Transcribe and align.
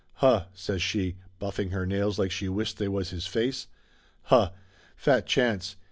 "Huh!" 0.13 0.45
says 0.55 0.81
she, 0.81 1.17
buffing 1.39 1.69
her 1.69 1.85
nails 1.85 2.17
like 2.17 2.31
she 2.31 2.49
wished 2.49 2.79
they 2.79 2.87
was 2.87 3.11
his 3.11 3.27
face. 3.27 3.67
"Huh! 4.23 4.49
Fat 4.95 5.27
chance! 5.27 5.75